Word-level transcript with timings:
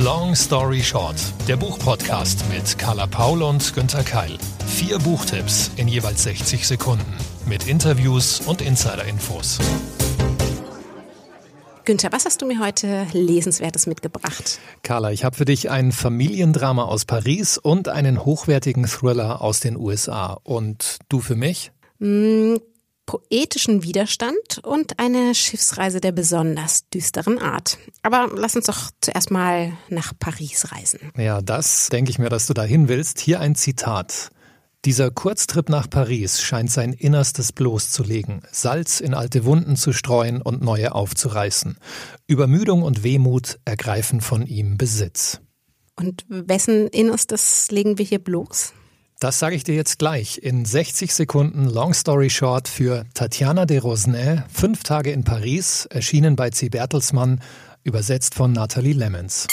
Long 0.00 0.36
Story 0.36 0.80
Short, 0.80 1.16
der 1.48 1.56
Buchpodcast 1.56 2.44
mit 2.48 2.78
Carla 2.78 3.08
Paul 3.08 3.42
und 3.42 3.74
Günther 3.74 4.04
Keil. 4.04 4.38
Vier 4.64 4.96
Buchtipps 5.00 5.72
in 5.74 5.88
jeweils 5.88 6.22
60 6.22 6.68
Sekunden 6.68 7.04
mit 7.46 7.66
Interviews 7.66 8.40
und 8.46 8.62
Insider-Infos. 8.62 9.58
Günther, 11.84 12.12
was 12.12 12.26
hast 12.26 12.40
du 12.40 12.46
mir 12.46 12.60
heute 12.60 13.08
Lesenswertes 13.12 13.88
mitgebracht? 13.88 14.60
Carla, 14.84 15.10
ich 15.10 15.24
habe 15.24 15.34
für 15.34 15.46
dich 15.46 15.68
ein 15.68 15.90
Familiendrama 15.90 16.84
aus 16.84 17.04
Paris 17.04 17.58
und 17.58 17.88
einen 17.88 18.24
hochwertigen 18.24 18.86
Thriller 18.86 19.42
aus 19.42 19.58
den 19.58 19.76
USA. 19.76 20.38
Und 20.44 20.98
du 21.08 21.18
für 21.18 21.34
mich? 21.34 21.72
Poetischen 23.08 23.84
Widerstand 23.84 24.60
und 24.64 24.98
eine 24.98 25.34
Schiffsreise 25.34 25.98
der 25.98 26.12
besonders 26.12 26.90
düsteren 26.90 27.38
Art. 27.38 27.78
Aber 28.02 28.28
lass 28.36 28.54
uns 28.54 28.66
doch 28.66 28.90
zuerst 29.00 29.30
mal 29.30 29.72
nach 29.88 30.12
Paris 30.18 30.70
reisen. 30.72 31.00
Ja, 31.16 31.40
das 31.40 31.88
denke 31.88 32.10
ich 32.10 32.18
mir, 32.18 32.28
dass 32.28 32.46
du 32.46 32.52
dahin 32.52 32.86
willst. 32.88 33.18
Hier 33.18 33.40
ein 33.40 33.54
Zitat. 33.54 34.30
Dieser 34.84 35.10
Kurztrip 35.10 35.70
nach 35.70 35.88
Paris 35.88 36.42
scheint 36.42 36.70
sein 36.70 36.92
Innerstes 36.92 37.52
bloßzulegen, 37.52 38.42
Salz 38.52 39.00
in 39.00 39.14
alte 39.14 39.46
Wunden 39.46 39.76
zu 39.76 39.94
streuen 39.94 40.42
und 40.42 40.60
neue 40.60 40.94
aufzureißen. 40.94 41.78
Übermüdung 42.26 42.82
und 42.82 43.04
Wehmut 43.04 43.58
ergreifen 43.64 44.20
von 44.20 44.46
ihm 44.46 44.76
Besitz. 44.76 45.40
Und 45.96 46.26
wessen 46.28 46.88
Innerstes 46.88 47.70
legen 47.70 47.96
wir 47.96 48.04
hier 48.04 48.22
bloß? 48.22 48.74
Das 49.20 49.40
sage 49.40 49.56
ich 49.56 49.64
dir 49.64 49.74
jetzt 49.74 49.98
gleich 49.98 50.38
in 50.38 50.64
60 50.64 51.12
Sekunden 51.12 51.64
Long 51.64 51.92
Story 51.92 52.30
Short 52.30 52.68
für 52.68 53.04
Tatjana 53.14 53.66
de 53.66 53.78
Rosnay, 53.78 54.44
Fünf 54.48 54.84
Tage 54.84 55.10
in 55.10 55.24
Paris, 55.24 55.86
erschienen 55.86 56.36
bei 56.36 56.50
C. 56.50 56.68
Bertelsmann, 56.68 57.40
übersetzt 57.82 58.36
von 58.36 58.52
Nathalie 58.52 58.92
Lemmens. 58.92 59.48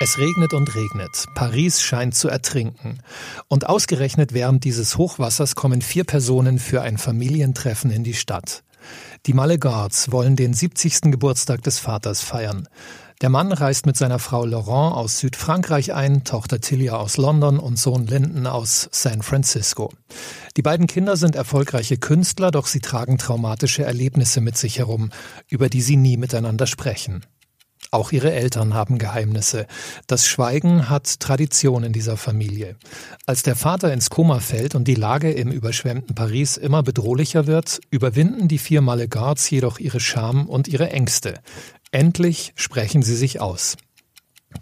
Es 0.00 0.18
regnet 0.18 0.52
und 0.52 0.74
regnet. 0.74 1.26
Paris 1.36 1.80
scheint 1.80 2.16
zu 2.16 2.26
ertrinken. 2.26 2.98
Und 3.46 3.68
ausgerechnet 3.68 4.34
während 4.34 4.64
dieses 4.64 4.98
Hochwassers 4.98 5.54
kommen 5.54 5.80
vier 5.80 6.02
Personen 6.02 6.58
für 6.58 6.82
ein 6.82 6.98
Familientreffen 6.98 7.92
in 7.92 8.02
die 8.02 8.14
Stadt. 8.14 8.64
Die 9.26 9.32
Malegards 9.32 10.10
wollen 10.10 10.34
den 10.34 10.54
70. 10.54 11.12
Geburtstag 11.12 11.62
des 11.62 11.78
Vaters 11.78 12.20
feiern. 12.20 12.68
Der 13.20 13.28
Mann 13.28 13.52
reist 13.52 13.86
mit 13.86 13.96
seiner 13.96 14.18
Frau 14.18 14.44
Laurent 14.44 14.94
aus 14.94 15.20
Südfrankreich 15.20 15.94
ein, 15.94 16.24
Tochter 16.24 16.60
Tilia 16.60 16.96
aus 16.96 17.16
London 17.16 17.60
und 17.60 17.78
Sohn 17.78 18.06
Linden 18.06 18.46
aus 18.46 18.88
San 18.90 19.22
Francisco. 19.22 19.92
Die 20.56 20.62
beiden 20.62 20.88
Kinder 20.88 21.16
sind 21.16 21.36
erfolgreiche 21.36 21.96
Künstler, 21.96 22.50
doch 22.50 22.66
sie 22.66 22.80
tragen 22.80 23.16
traumatische 23.16 23.84
Erlebnisse 23.84 24.40
mit 24.40 24.58
sich 24.58 24.78
herum, 24.78 25.10
über 25.48 25.68
die 25.68 25.80
sie 25.80 25.96
nie 25.96 26.16
miteinander 26.16 26.66
sprechen. 26.66 27.24
Auch 27.90 28.10
ihre 28.10 28.32
Eltern 28.32 28.74
haben 28.74 28.98
Geheimnisse. 28.98 29.68
Das 30.08 30.26
Schweigen 30.26 30.88
hat 30.88 31.20
Tradition 31.20 31.84
in 31.84 31.92
dieser 31.92 32.16
Familie. 32.16 32.76
Als 33.24 33.44
der 33.44 33.54
Vater 33.54 33.92
ins 33.92 34.10
Koma 34.10 34.40
fällt 34.40 34.74
und 34.74 34.88
die 34.88 34.96
Lage 34.96 35.30
im 35.30 35.52
überschwemmten 35.52 36.16
Paris 36.16 36.56
immer 36.56 36.82
bedrohlicher 36.82 37.46
wird, 37.46 37.78
überwinden 37.90 38.48
die 38.48 38.58
vier 38.58 38.80
Malegards 38.80 39.48
jedoch 39.48 39.78
ihre 39.78 40.00
Scham 40.00 40.48
und 40.48 40.66
ihre 40.66 40.90
Ängste. 40.90 41.34
Endlich 41.94 42.52
sprechen 42.56 43.02
sie 43.02 43.14
sich 43.14 43.40
aus. 43.40 43.76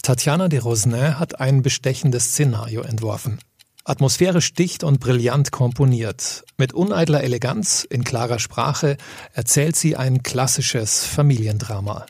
Tatjana 0.02 0.48
de 0.48 0.58
Rosnay 0.58 1.14
hat 1.14 1.40
ein 1.40 1.62
bestechendes 1.62 2.26
Szenario 2.26 2.82
entworfen. 2.82 3.38
Atmosphärisch 3.84 4.52
dicht 4.52 4.84
und 4.84 5.00
brillant 5.00 5.50
komponiert. 5.50 6.44
Mit 6.58 6.74
uneidler 6.74 7.22
Eleganz, 7.22 7.86
in 7.88 8.04
klarer 8.04 8.38
Sprache, 8.38 8.98
erzählt 9.32 9.76
sie 9.76 9.96
ein 9.96 10.22
klassisches 10.22 11.06
Familiendrama. 11.06 12.04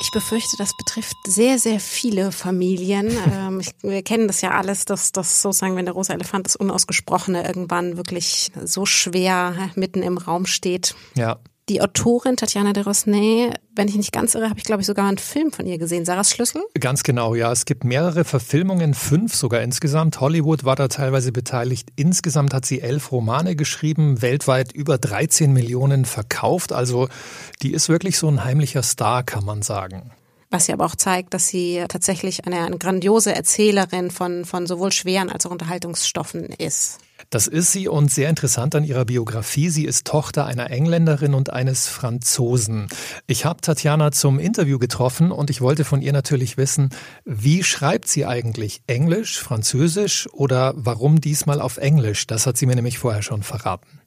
Ich 0.00 0.10
befürchte, 0.10 0.56
das 0.58 0.72
betrifft 0.76 1.14
sehr, 1.24 1.60
sehr 1.60 1.78
viele 1.78 2.32
Familien. 2.32 3.16
Ähm, 3.32 3.60
ich, 3.60 3.70
wir 3.82 4.02
kennen 4.02 4.26
das 4.26 4.40
ja 4.40 4.50
alles, 4.50 4.86
dass 4.86 5.12
das 5.12 5.40
sozusagen, 5.40 5.76
wenn 5.76 5.84
der 5.84 5.94
rosa 5.94 6.14
Elefant 6.14 6.46
das 6.46 6.56
Unausgesprochene 6.56 7.46
irgendwann 7.46 7.96
wirklich 7.96 8.50
so 8.64 8.86
schwer 8.86 9.70
mitten 9.76 10.02
im 10.02 10.18
Raum 10.18 10.46
steht. 10.46 10.96
Ja, 11.14 11.38
die 11.68 11.80
Autorin 11.80 12.36
Tatjana 12.36 12.72
de 12.72 12.82
Rosnay, 12.82 13.50
wenn 13.74 13.88
ich 13.88 13.94
nicht 13.96 14.12
ganz 14.12 14.34
irre, 14.34 14.48
habe 14.48 14.58
ich 14.58 14.64
glaube 14.64 14.80
ich 14.82 14.86
sogar 14.86 15.06
einen 15.06 15.18
Film 15.18 15.52
von 15.52 15.66
ihr 15.66 15.78
gesehen. 15.78 16.04
Sarahs 16.04 16.30
Schlüssel? 16.30 16.62
Ganz 16.78 17.02
genau, 17.04 17.34
ja. 17.34 17.52
Es 17.52 17.64
gibt 17.64 17.84
mehrere 17.84 18.24
Verfilmungen, 18.24 18.94
fünf 18.94 19.34
sogar 19.34 19.62
insgesamt. 19.62 20.20
Hollywood 20.20 20.64
war 20.64 20.76
da 20.76 20.88
teilweise 20.88 21.30
beteiligt. 21.30 21.90
Insgesamt 21.94 22.52
hat 22.52 22.66
sie 22.66 22.80
elf 22.80 23.12
Romane 23.12 23.54
geschrieben, 23.54 24.22
weltweit 24.22 24.72
über 24.72 24.98
13 24.98 25.52
Millionen 25.52 26.04
verkauft. 26.04 26.72
Also 26.72 27.08
die 27.62 27.72
ist 27.72 27.88
wirklich 27.88 28.18
so 28.18 28.28
ein 28.28 28.44
heimlicher 28.44 28.82
Star, 28.82 29.22
kann 29.22 29.44
man 29.44 29.62
sagen. 29.62 30.10
Was 30.50 30.66
ja 30.66 30.74
aber 30.74 30.84
auch 30.84 30.96
zeigt, 30.96 31.32
dass 31.32 31.48
sie 31.48 31.82
tatsächlich 31.88 32.44
eine, 32.44 32.60
eine 32.66 32.76
grandiose 32.76 33.34
Erzählerin 33.34 34.10
von, 34.10 34.44
von 34.44 34.66
sowohl 34.66 34.92
schweren 34.92 35.30
als 35.30 35.46
auch 35.46 35.50
Unterhaltungsstoffen 35.50 36.44
ist. 36.44 36.98
Das 37.32 37.46
ist 37.46 37.72
sie 37.72 37.88
und 37.88 38.10
sehr 38.10 38.28
interessant 38.28 38.74
an 38.74 38.84
ihrer 38.84 39.06
Biografie. 39.06 39.70
Sie 39.70 39.86
ist 39.86 40.06
Tochter 40.06 40.44
einer 40.44 40.70
Engländerin 40.70 41.32
und 41.32 41.50
eines 41.50 41.88
Franzosen. 41.88 42.88
Ich 43.26 43.46
habe 43.46 43.62
Tatjana 43.62 44.12
zum 44.12 44.38
Interview 44.38 44.78
getroffen 44.78 45.32
und 45.32 45.48
ich 45.48 45.62
wollte 45.62 45.84
von 45.84 46.02
ihr 46.02 46.12
natürlich 46.12 46.58
wissen, 46.58 46.90
wie 47.24 47.64
schreibt 47.64 48.06
sie 48.06 48.26
eigentlich? 48.26 48.82
Englisch, 48.86 49.40
Französisch 49.40 50.28
oder 50.34 50.74
warum 50.76 51.22
diesmal 51.22 51.62
auf 51.62 51.78
Englisch? 51.78 52.26
Das 52.26 52.46
hat 52.46 52.58
sie 52.58 52.66
mir 52.66 52.76
nämlich 52.76 52.98
vorher 52.98 53.22
schon 53.22 53.42
verraten. 53.42 54.02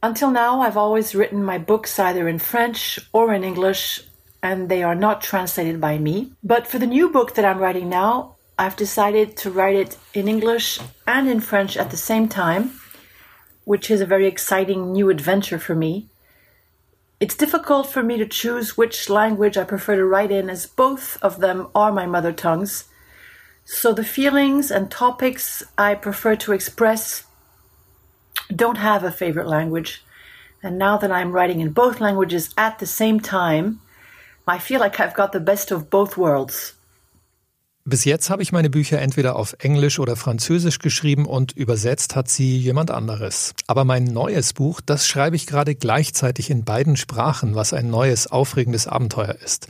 Until 0.00 0.30
now, 0.30 0.62
I've 0.62 0.78
always 0.78 1.14
written 1.14 1.44
my 1.44 1.58
books 1.58 1.98
either 1.98 2.26
in 2.28 2.38
French 2.38 3.06
or 3.12 3.30
in 3.34 3.42
English, 3.42 4.02
and 4.40 4.70
they 4.70 4.82
are 4.82 4.96
not 4.96 5.22
translated 5.22 5.82
by 5.82 5.98
me. 5.98 6.28
But 6.42 6.66
for 6.66 6.80
the 6.80 6.86
new 6.86 7.12
book 7.12 7.34
that 7.34 7.44
I'm 7.44 7.58
writing 7.58 7.90
now, 7.90 8.35
I've 8.58 8.76
decided 8.76 9.36
to 9.38 9.50
write 9.50 9.76
it 9.76 9.98
in 10.14 10.28
English 10.28 10.78
and 11.06 11.28
in 11.28 11.40
French 11.40 11.76
at 11.76 11.90
the 11.90 11.96
same 11.98 12.26
time, 12.26 12.80
which 13.64 13.90
is 13.90 14.00
a 14.00 14.06
very 14.06 14.26
exciting 14.26 14.92
new 14.92 15.10
adventure 15.10 15.58
for 15.58 15.74
me. 15.74 16.08
It's 17.20 17.36
difficult 17.36 17.86
for 17.86 18.02
me 18.02 18.16
to 18.16 18.26
choose 18.26 18.76
which 18.76 19.10
language 19.10 19.58
I 19.58 19.64
prefer 19.64 19.96
to 19.96 20.06
write 20.06 20.30
in, 20.30 20.48
as 20.48 20.64
both 20.64 21.22
of 21.22 21.40
them 21.40 21.68
are 21.74 21.92
my 21.92 22.06
mother 22.06 22.32
tongues. 22.32 22.84
So 23.66 23.92
the 23.92 24.04
feelings 24.04 24.70
and 24.70 24.90
topics 24.90 25.62
I 25.76 25.94
prefer 25.94 26.34
to 26.36 26.52
express 26.52 27.24
don't 28.54 28.78
have 28.78 29.04
a 29.04 29.10
favorite 29.10 29.48
language. 29.48 30.02
And 30.62 30.78
now 30.78 30.96
that 30.96 31.12
I'm 31.12 31.32
writing 31.32 31.60
in 31.60 31.72
both 31.72 32.00
languages 32.00 32.54
at 32.56 32.78
the 32.78 32.86
same 32.86 33.20
time, 33.20 33.80
I 34.48 34.58
feel 34.58 34.80
like 34.80 34.98
I've 34.98 35.14
got 35.14 35.32
the 35.32 35.40
best 35.40 35.70
of 35.70 35.90
both 35.90 36.16
worlds. 36.16 36.75
Bis 37.88 38.04
jetzt 38.04 38.30
habe 38.30 38.42
ich 38.42 38.50
meine 38.50 38.68
Bücher 38.68 39.00
entweder 39.00 39.36
auf 39.36 39.54
Englisch 39.60 40.00
oder 40.00 40.16
Französisch 40.16 40.80
geschrieben 40.80 41.24
und 41.24 41.52
übersetzt 41.52 42.16
hat 42.16 42.28
sie 42.28 42.58
jemand 42.58 42.90
anderes. 42.90 43.54
Aber 43.68 43.84
mein 43.84 44.02
neues 44.02 44.54
Buch, 44.54 44.80
das 44.84 45.06
schreibe 45.06 45.36
ich 45.36 45.46
gerade 45.46 45.76
gleichzeitig 45.76 46.50
in 46.50 46.64
beiden 46.64 46.96
Sprachen, 46.96 47.54
was 47.54 47.72
ein 47.72 47.88
neues, 47.88 48.26
aufregendes 48.26 48.88
Abenteuer 48.88 49.36
ist. 49.40 49.68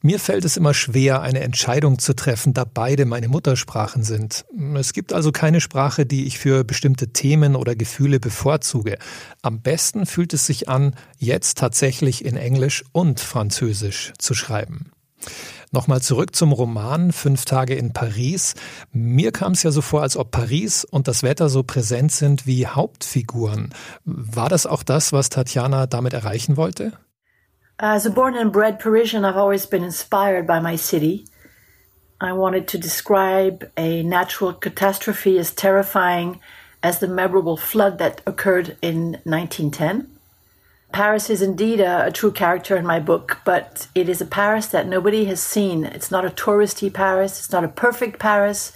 Mir 0.00 0.18
fällt 0.18 0.46
es 0.46 0.56
immer 0.56 0.72
schwer, 0.72 1.20
eine 1.20 1.40
Entscheidung 1.40 1.98
zu 1.98 2.14
treffen, 2.14 2.54
da 2.54 2.64
beide 2.64 3.04
meine 3.04 3.28
Muttersprachen 3.28 4.02
sind. 4.02 4.46
Es 4.74 4.94
gibt 4.94 5.12
also 5.12 5.30
keine 5.30 5.60
Sprache, 5.60 6.06
die 6.06 6.24
ich 6.24 6.38
für 6.38 6.64
bestimmte 6.64 7.12
Themen 7.12 7.54
oder 7.54 7.76
Gefühle 7.76 8.18
bevorzuge. 8.18 8.96
Am 9.42 9.60
besten 9.60 10.06
fühlt 10.06 10.32
es 10.32 10.46
sich 10.46 10.70
an, 10.70 10.94
jetzt 11.18 11.58
tatsächlich 11.58 12.24
in 12.24 12.38
Englisch 12.38 12.82
und 12.92 13.20
Französisch 13.20 14.14
zu 14.16 14.32
schreiben. 14.32 14.90
Nochmal 15.74 16.02
zurück 16.02 16.36
zum 16.36 16.52
Roman 16.52 17.12
Fünf 17.12 17.46
Tage 17.46 17.74
in 17.74 17.94
Paris. 17.94 18.54
Mir 18.92 19.32
kam 19.32 19.52
es 19.52 19.62
ja 19.62 19.70
so 19.70 19.80
vor, 19.80 20.02
als 20.02 20.18
ob 20.18 20.30
Paris 20.30 20.84
und 20.84 21.08
das 21.08 21.22
Wetter 21.22 21.48
so 21.48 21.62
präsent 21.62 22.12
sind 22.12 22.46
wie 22.46 22.66
Hauptfiguren. 22.66 23.72
War 24.04 24.50
das 24.50 24.66
auch 24.66 24.82
das, 24.82 25.14
was 25.14 25.30
Tatjana 25.30 25.86
damit 25.86 26.12
erreichen 26.12 26.58
wollte? 26.58 26.92
As 27.78 28.06
a 28.06 28.10
born 28.10 28.36
and 28.36 28.52
bred 28.52 28.80
Parisian, 28.80 29.24
I've 29.24 29.38
always 29.38 29.66
been 29.66 29.82
inspired 29.82 30.46
by 30.46 30.60
my 30.60 30.76
city. 30.76 31.24
I 32.20 32.32
wanted 32.32 32.68
to 32.68 32.78
describe 32.78 33.70
a 33.78 34.02
natural 34.02 34.52
catastrophe 34.52 35.38
as 35.38 35.54
terrifying 35.54 36.38
as 36.82 36.98
the 36.98 37.08
memorable 37.08 37.56
flood 37.56 37.96
that 37.98 38.20
occurred 38.26 38.76
in 38.82 39.16
1910. 39.24 40.06
Paris 40.92 41.30
is 41.30 41.42
indeed 41.42 41.80
a, 41.80 42.06
a, 42.06 42.12
true 42.12 42.30
character 42.30 42.76
in 42.76 42.86
my 42.86 43.00
book, 43.00 43.40
but 43.44 43.88
it 43.94 44.08
is 44.08 44.20
a 44.20 44.26
Paris 44.26 44.66
that 44.66 44.86
nobody 44.86 45.24
has 45.24 45.42
seen. 45.42 45.84
It's 45.84 46.10
not 46.10 46.24
a 46.24 46.30
touristy 46.30 46.92
Paris, 46.92 47.38
it's 47.38 47.52
not 47.52 47.64
a 47.64 47.68
perfect 47.68 48.18
Paris, 48.18 48.72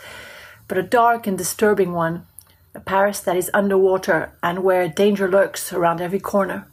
but 0.66 0.78
a 0.78 0.82
dark 0.82 1.26
and 1.26 1.36
disturbing 1.36 1.92
one. 1.92 2.26
A 2.74 2.80
Paris 2.80 3.20
that 3.20 3.36
is 3.36 3.50
underwater 3.54 4.32
and 4.42 4.64
where 4.64 4.88
danger 4.88 5.30
lurks 5.30 5.72
around 5.72 6.00
every 6.00 6.20
corner. 6.20 6.66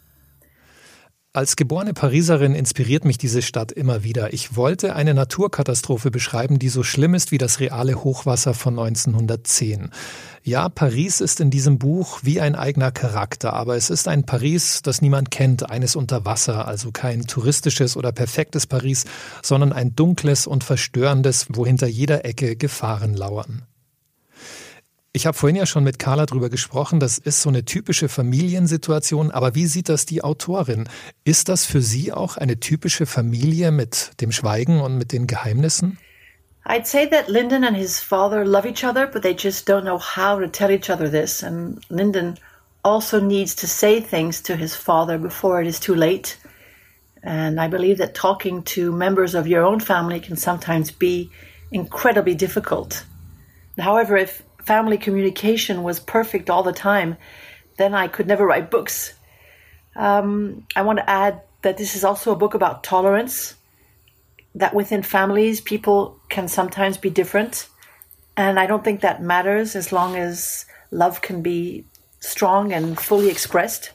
Als 1.36 1.56
geborene 1.56 1.96
Pariserin 1.96 2.54
inspiriert 2.54 3.06
mich 3.06 3.18
diese 3.18 3.42
Stadt 3.42 3.72
immer 3.72 4.04
wieder. 4.04 4.34
Ich 4.34 4.56
wollte 4.56 4.96
eine 4.96 5.16
Naturkatastrophe 5.16 6.12
beschreiben, 6.12 6.60
die 6.60 6.70
so 6.70 6.84
schlimm 6.84 7.16
ist 7.16 7.32
wie 7.32 7.40
das 7.40 7.60
reale 7.60 8.04
Hochwasser 8.04 8.54
von 8.54 8.78
1910. 8.78 9.90
Ja, 10.44 10.70
Paris 10.70 11.22
ist 11.22 11.40
in 11.40 11.50
diesem 11.50 11.80
Buch 11.80 12.20
wie 12.22 12.40
ein 12.40 12.54
eigener 12.54 12.92
Charakter, 12.92 13.54
aber 13.54 13.76
es 13.76 13.90
ist 13.90 14.08
ein 14.08 14.28
Paris, 14.28 14.84
das 14.84 15.02
niemand 15.02 15.32
kennt, 15.32 15.72
eines 15.72 15.96
unter 15.96 16.24
Wasser, 16.24 16.68
also 16.68 16.92
kein 16.92 17.26
touristisches 17.26 17.98
oder 17.98 18.12
perfektes 18.12 18.68
Paris, 18.68 19.06
sondern 19.42 19.74
ein 19.74 19.96
dunkles 19.96 20.46
und 20.46 20.64
verstörendes, 20.64 21.48
wo 21.50 21.66
hinter 21.66 21.88
jeder 21.88 22.26
Ecke 22.26 22.56
Gefahren 22.56 23.16
lauern. 23.16 23.64
Ich 25.16 25.28
habe 25.28 25.38
vorhin 25.38 25.56
ja 25.56 25.68
schon 25.68 25.84
mit 25.84 26.00
Carla 26.00 26.26
drüber 26.26 26.50
gesprochen, 26.50 27.00
das 27.00 27.20
ist 27.20 27.44
so 27.44 27.50
eine 27.50 27.66
typische 27.66 28.10
Familiensituation, 28.10 29.30
aber 29.30 29.54
wie 29.54 29.68
sieht 29.68 29.88
das 29.88 30.08
die 30.08 30.24
Autorin? 30.24 30.90
Ist 31.24 31.50
das 31.50 31.66
für 31.66 31.84
Sie 31.84 32.12
auch 32.12 32.36
eine 32.38 32.60
typische 32.60 33.06
Familie 33.06 33.70
mit 33.70 34.20
dem 34.22 34.32
Schweigen 34.32 34.82
und 34.82 34.98
mit 34.98 35.12
den 35.12 35.28
Geheimnissen? 35.28 36.00
I'd 36.66 36.88
say 36.88 37.08
that 37.08 37.28
Lyndon 37.28 37.64
and 37.64 37.78
his 37.78 38.00
father 38.00 38.44
love 38.44 38.68
each 38.68 38.84
other, 38.84 39.06
but 39.06 39.22
they 39.22 39.36
just 39.38 39.70
don't 39.70 39.84
know 39.84 40.00
how 40.00 40.40
to 40.40 40.48
tell 40.48 40.72
each 40.72 40.90
other 40.90 41.12
this. 41.12 41.44
And 41.44 41.80
Lyndon 41.90 42.40
also 42.84 43.20
needs 43.20 43.56
to 43.58 43.68
say 43.68 44.02
things 44.02 44.42
to 44.42 44.56
his 44.56 44.76
father 44.76 45.20
before 45.20 45.62
it 45.62 45.68
is 45.68 45.80
too 45.80 45.94
late. 45.94 46.38
And 47.22 47.60
I 47.60 47.68
believe 47.68 48.00
that 48.00 48.16
talking 48.16 48.64
to 48.64 48.92
members 48.92 49.36
of 49.36 49.46
your 49.46 49.64
own 49.64 49.80
family 49.80 50.20
can 50.20 50.38
sometimes 50.38 50.90
be 50.90 51.30
incredibly 51.72 52.34
difficult. 52.34 53.06
However, 53.78 54.18
if 54.18 54.42
family 54.66 54.98
communication 54.98 55.84
was 55.84 56.00
perfect 56.00 56.50
all 56.50 56.64
the 56.64 56.74
time, 56.74 57.18
then 57.78 57.94
I 57.94 58.08
could 58.08 58.28
never 58.28 58.46
write 58.46 58.70
books. 58.70 59.14
Um, 59.96 60.66
I 60.76 60.82
want 60.82 61.00
to 61.00 61.10
add 61.10 61.42
that 61.62 61.78
this 61.78 61.96
is 61.96 62.04
also 62.04 62.32
a 62.32 62.36
book 62.36 62.54
about 62.54 62.84
tolerance, 62.84 63.56
that 64.56 64.74
within 64.74 65.04
families, 65.04 65.62
people 65.62 66.20
can 66.30 66.48
sometimes 66.48 66.98
be 66.98 67.10
different. 67.10 67.68
And 68.36 68.60
I 68.60 68.66
don't 68.66 68.84
think 68.84 69.02
that 69.02 69.22
matters 69.22 69.76
as 69.76 69.92
long 69.92 70.16
as 70.16 70.66
love 70.92 71.22
can 71.22 71.42
be 71.42 71.86
strong 72.20 72.74
and 72.74 73.00
fully 73.00 73.30
expressed. 73.30 73.94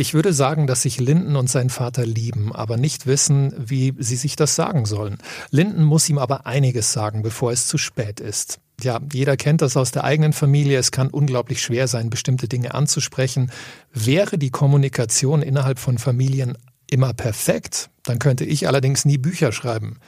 Ich 0.00 0.14
würde 0.14 0.32
sagen, 0.32 0.68
dass 0.68 0.82
sich 0.82 1.00
Linden 1.00 1.34
und 1.34 1.50
sein 1.50 1.70
Vater 1.70 2.06
lieben, 2.06 2.54
aber 2.54 2.76
nicht 2.76 3.08
wissen, 3.08 3.52
wie 3.58 3.94
sie 3.98 4.14
sich 4.14 4.36
das 4.36 4.54
sagen 4.54 4.86
sollen. 4.86 5.18
Linden 5.50 5.82
muss 5.82 6.08
ihm 6.08 6.18
aber 6.18 6.46
einiges 6.46 6.92
sagen, 6.92 7.22
bevor 7.22 7.50
es 7.50 7.66
zu 7.66 7.78
spät 7.78 8.20
ist. 8.20 8.60
Ja, 8.82 9.00
jeder 9.12 9.36
kennt 9.36 9.60
das 9.60 9.76
aus 9.76 9.90
der 9.90 10.04
eigenen 10.04 10.32
Familie. 10.32 10.78
Es 10.78 10.92
kann 10.92 11.08
unglaublich 11.08 11.60
schwer 11.60 11.88
sein, 11.88 12.10
bestimmte 12.10 12.48
Dinge 12.48 12.74
anzusprechen. 12.74 13.50
Wäre 13.92 14.38
die 14.38 14.50
Kommunikation 14.50 15.42
innerhalb 15.42 15.78
von 15.78 15.98
Familien 15.98 16.56
immer 16.90 17.12
perfekt, 17.12 17.90
dann 18.04 18.18
könnte 18.18 18.44
ich 18.44 18.66
allerdings 18.66 19.04
nie 19.04 19.18
Bücher 19.18 19.52
schreiben. 19.52 19.98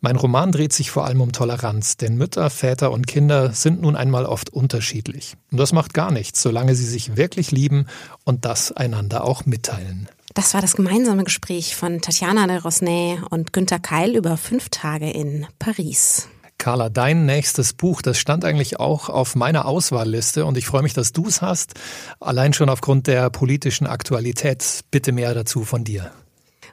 Mein 0.00 0.16
Roman 0.16 0.52
dreht 0.52 0.72
sich 0.72 0.90
vor 0.90 1.04
allem 1.04 1.20
um 1.20 1.32
Toleranz, 1.32 1.96
denn 1.96 2.16
Mütter, 2.16 2.50
Väter 2.50 2.92
und 2.92 3.06
Kinder 3.06 3.52
sind 3.52 3.82
nun 3.82 3.96
einmal 3.96 4.24
oft 4.24 4.50
unterschiedlich. 4.50 5.34
Und 5.50 5.58
das 5.58 5.72
macht 5.72 5.94
gar 5.94 6.12
nichts, 6.12 6.40
solange 6.40 6.74
sie 6.74 6.86
sich 6.86 7.16
wirklich 7.16 7.50
lieben 7.50 7.86
und 8.24 8.44
das 8.44 8.72
einander 8.72 9.24
auch 9.24 9.46
mitteilen. 9.46 10.08
Das 10.34 10.54
war 10.54 10.60
das 10.60 10.76
gemeinsame 10.76 11.24
Gespräch 11.24 11.74
von 11.74 12.00
Tatjana 12.00 12.46
de 12.46 12.58
Rosnay 12.58 13.18
und 13.30 13.52
Günter 13.52 13.80
Keil 13.80 14.14
über 14.14 14.36
fünf 14.36 14.68
Tage 14.68 15.10
in 15.10 15.46
Paris. 15.58 16.28
Carla, 16.58 16.88
dein 16.90 17.24
nächstes 17.24 17.72
Buch, 17.72 18.02
das 18.02 18.18
stand 18.18 18.44
eigentlich 18.44 18.80
auch 18.80 19.08
auf 19.08 19.36
meiner 19.36 19.64
Auswahlliste 19.64 20.44
und 20.44 20.58
ich 20.58 20.66
freue 20.66 20.82
mich, 20.82 20.92
dass 20.92 21.12
du 21.12 21.26
es 21.26 21.40
hast. 21.40 21.74
Allein 22.18 22.52
schon 22.52 22.68
aufgrund 22.68 23.06
der 23.06 23.30
politischen 23.30 23.86
Aktualität. 23.86 24.80
Bitte 24.90 25.12
mehr 25.12 25.32
dazu 25.34 25.64
von 25.64 25.84
dir. 25.84 26.10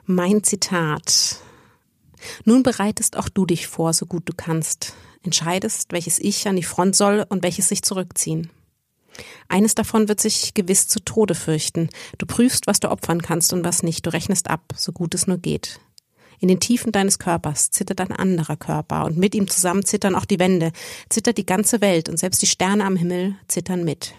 Mein 0.04 0.42
Zitat. 0.42 1.40
Nun 2.44 2.62
bereitest 2.62 3.16
auch 3.16 3.28
du 3.28 3.46
dich 3.46 3.68
vor, 3.68 3.92
so 3.92 4.06
gut 4.06 4.28
du 4.28 4.32
kannst. 4.36 4.94
Entscheidest, 5.22 5.92
welches 5.92 6.18
Ich 6.18 6.48
an 6.48 6.56
die 6.56 6.62
Front 6.62 6.96
soll 6.96 7.24
und 7.28 7.42
welches 7.42 7.68
sich 7.68 7.82
zurückziehen. 7.82 8.50
Eines 9.48 9.74
davon 9.74 10.08
wird 10.08 10.20
sich 10.20 10.54
gewiss 10.54 10.88
zu 10.88 11.00
Tode 11.00 11.34
fürchten. 11.34 11.88
Du 12.18 12.26
prüfst, 12.26 12.66
was 12.66 12.80
du 12.80 12.90
opfern 12.90 13.22
kannst 13.22 13.52
und 13.52 13.64
was 13.64 13.82
nicht. 13.82 14.04
Du 14.04 14.12
rechnest 14.12 14.50
ab, 14.50 14.62
so 14.76 14.92
gut 14.92 15.14
es 15.14 15.26
nur 15.26 15.38
geht. 15.38 15.80
In 16.40 16.48
den 16.48 16.60
Tiefen 16.60 16.92
deines 16.92 17.18
Körpers 17.18 17.70
zittert 17.70 18.00
ein 18.00 18.12
anderer 18.12 18.56
Körper 18.56 19.04
und 19.04 19.16
mit 19.16 19.34
ihm 19.34 19.48
zusammen 19.48 19.84
zittern 19.84 20.14
auch 20.14 20.24
die 20.24 20.38
Wände, 20.38 20.72
zittert 21.08 21.38
die 21.38 21.46
ganze 21.46 21.80
Welt 21.80 22.08
und 22.08 22.18
selbst 22.18 22.42
die 22.42 22.46
Sterne 22.46 22.84
am 22.84 22.96
Himmel 22.96 23.36
zittern 23.48 23.84
mit. 23.84 24.14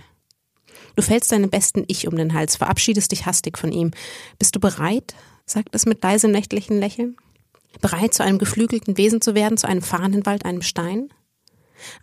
Du 0.96 1.04
fällst 1.04 1.32
deinem 1.32 1.50
besten 1.50 1.84
Ich 1.88 2.08
um 2.08 2.16
den 2.16 2.34
Hals, 2.34 2.56
verabschiedest 2.56 3.12
dich 3.12 3.26
hastig 3.26 3.58
von 3.58 3.72
ihm. 3.72 3.92
Bist 4.40 4.56
du 4.56 4.60
bereit? 4.60 5.16
sagt 5.46 5.76
es 5.76 5.86
mit 5.86 6.04
leisem 6.04 6.32
nächtlichen 6.32 6.80
Lächeln. 6.80 7.16
Bereit, 7.82 8.14
zu 8.14 8.24
einem 8.24 8.40
geflügelten 8.40 8.98
Wesen 8.98 9.22
zu 9.22 9.36
werden, 9.36 9.58
zu 9.58 9.68
einem 9.68 9.82
Fahnenwald, 9.82 10.44
einem 10.44 10.62
Stein? 10.62 11.10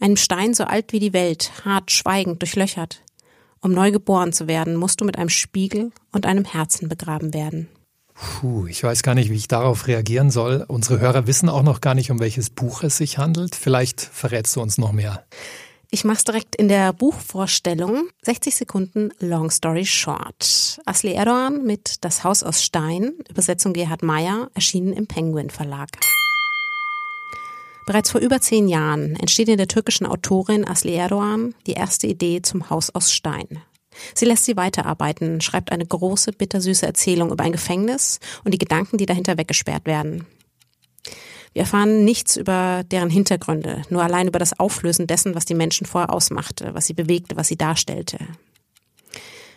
Einem 0.01 0.17
Stein 0.17 0.55
so 0.55 0.65
alt 0.65 0.93
wie 0.93 1.01
die 1.01 1.13
Welt, 1.13 1.51
hart, 1.65 1.91
schweigend, 1.91 2.41
durchlöchert. 2.41 3.03
Um 3.61 3.73
neu 3.73 3.91
geboren 3.91 4.33
zu 4.33 4.47
werden, 4.47 4.77
musst 4.77 5.01
du 5.01 5.05
mit 5.05 5.19
einem 5.19 5.29
Spiegel 5.29 5.91
und 6.13 6.27
einem 6.27 6.45
Herzen 6.45 6.89
begraben 6.89 7.35
werden. 7.35 7.69
Puh, 8.15 8.67
ich 8.67 8.83
weiß 8.83 9.03
gar 9.03 9.15
nicht, 9.15 9.31
wie 9.31 9.37
ich 9.37 9.49
darauf 9.49 9.87
reagieren 9.87 10.31
soll. 10.31 10.65
Unsere 10.69 11.01
Hörer 11.01 11.27
wissen 11.27 11.49
auch 11.49 11.63
noch 11.63 11.81
gar 11.81 11.95
nicht, 11.95 12.11
um 12.11 12.21
welches 12.21 12.49
Buch 12.49 12.83
es 12.83 12.97
sich 12.97 13.19
handelt. 13.19 13.55
Vielleicht 13.55 14.01
verrätst 14.01 14.55
du 14.57 14.61
uns 14.61 14.79
noch 14.79 14.93
mehr. 14.93 15.25
Ich 15.91 16.05
mache 16.05 16.17
es 16.17 16.25
direkt 16.25 16.57
in 16.57 16.69
der 16.69 16.93
Buchvorstellung. 16.93 18.09
60 18.23 18.57
Sekunden 18.57 19.11
Long 19.21 19.51
Story 19.51 19.85
Short. 19.85 20.81
Asli 20.85 21.13
Erdogan 21.13 21.65
mit 21.65 22.05
Das 22.05 22.25
Haus 22.25 22.43
aus 22.43 22.65
Stein, 22.65 23.13
Übersetzung 23.29 23.73
Gerhard 23.73 24.03
Meyer, 24.03 24.51
erschienen 24.55 24.93
im 24.93 25.07
Penguin 25.07 25.51
Verlag. 25.51 25.91
Bereits 27.87 28.11
vor 28.11 28.21
über 28.21 28.41
zehn 28.41 28.67
Jahren 28.67 29.15
entsteht 29.17 29.49
in 29.49 29.59
der 29.59 29.69
türkischen 29.69 30.07
Autorin 30.07 30.67
Asli 30.67 30.95
Erdogan 30.95 31.55
die 31.67 31.75
erste 31.75 32.07
Idee 32.07 32.43
zum 32.43 32.71
Haus 32.71 32.91
aus 32.95 33.13
Stein. 33.13 33.63
Sie 34.15 34.25
lässt 34.25 34.45
sie 34.45 34.57
weiterarbeiten, 34.57 35.41
schreibt 35.41 35.73
eine 35.73 35.87
große, 35.87 36.33
bittersüße 36.33 36.87
Erzählung 36.87 37.31
über 37.31 37.45
ein 37.45 37.53
Gefängnis 37.53 38.21
und 38.45 38.53
die 38.53 38.59
Gedanken, 38.59 38.99
die 38.99 39.07
dahinter 39.07 39.39
weggesperrt 39.39 39.87
werden. 39.87 40.27
Wir 41.53 41.63
erfahren 41.63 42.05
nichts 42.05 42.37
über 42.37 42.83
deren 42.91 43.11
Hintergründe, 43.11 43.83
nur 43.89 44.03
allein 44.03 44.27
über 44.27 44.41
das 44.41 44.59
Auflösen 44.59 45.07
dessen, 45.07 45.37
was 45.37 45.45
die 45.45 45.55
Menschen 45.55 45.87
vorher 45.87 46.13
ausmachte, 46.13 46.75
was 46.75 46.87
sie 46.87 46.95
bewegte, 46.95 47.37
was 47.37 47.47
sie 47.47 47.57
darstellte. 47.57 48.19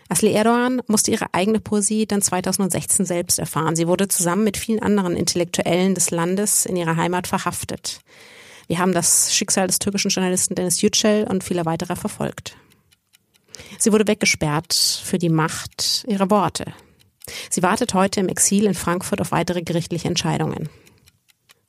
Asli 0.10 0.32
Erdogan 0.32 0.82
musste 0.88 1.12
ihre 1.12 1.34
eigene 1.34 1.60
Poesie 1.60 2.06
dann 2.06 2.22
2016 2.22 3.06
selbst 3.06 3.40
erfahren. 3.40 3.76
Sie 3.76 3.88
wurde 3.88 4.08
zusammen 4.08 4.44
mit 4.44 4.56
vielen 4.56 4.82
anderen 4.82 5.18
Intellektuellen 5.18 5.96
des 5.96 6.12
Landes 6.12 6.66
in 6.66 6.78
ihrer 6.78 6.96
Heimat 6.96 7.28
verhaftet. 7.28 8.00
Wir 8.68 8.80
haben 8.80 8.94
das 8.94 9.34
Schicksal 9.34 9.68
des 9.68 9.80
türkischen 9.80 10.12
Journalisten 10.12 10.56
Dennis 10.56 10.82
Yücel 10.82 11.26
und 11.28 11.44
vieler 11.44 11.66
weiterer 11.66 11.96
verfolgt. 11.96 12.56
Sie 13.78 13.92
wurde 13.92 14.08
weggesperrt 14.08 14.74
für 14.74 15.18
die 15.18 15.30
Macht 15.30 16.06
ihrer 16.08 16.30
Worte. 16.30 16.74
Sie 17.50 17.64
wartet 17.64 17.94
heute 17.94 18.20
im 18.20 18.30
Exil 18.30 18.66
in 18.66 18.74
Frankfurt 18.74 19.22
auf 19.22 19.32
weitere 19.32 19.62
gerichtliche 19.62 20.08
Entscheidungen. 20.08 20.70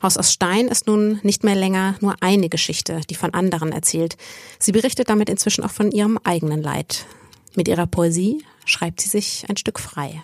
Haus 0.00 0.16
aus 0.16 0.32
Stein 0.32 0.68
ist 0.68 0.86
nun 0.86 1.18
nicht 1.24 1.42
mehr 1.42 1.56
länger 1.56 1.96
nur 2.00 2.14
eine 2.20 2.48
Geschichte, 2.48 3.00
die 3.10 3.16
von 3.16 3.34
anderen 3.34 3.72
erzählt. 3.72 4.16
Sie 4.60 4.70
berichtet 4.70 5.08
damit 5.08 5.28
inzwischen 5.28 5.64
auch 5.64 5.72
von 5.72 5.90
ihrem 5.90 6.18
eigenen 6.22 6.62
Leid. 6.62 7.06
Mit 7.56 7.66
ihrer 7.66 7.88
Poesie 7.88 8.44
schreibt 8.64 9.00
sie 9.00 9.08
sich 9.08 9.46
ein 9.48 9.56
Stück 9.56 9.80
frei. 9.80 10.22